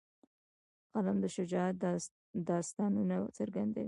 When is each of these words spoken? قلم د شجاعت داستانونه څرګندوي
قلم 0.93 1.17
د 1.23 1.25
شجاعت 1.35 1.75
داستانونه 2.49 3.15
څرګندوي 3.37 3.79